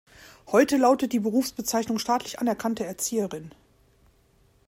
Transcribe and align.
Heute 0.47 0.77
lautet 0.77 1.13
die 1.13 1.19
Berufsbezeichnung 1.19 1.99
staatlich 1.99 2.39
anerkannte 2.39 2.83
Erzieherin. 2.83 3.53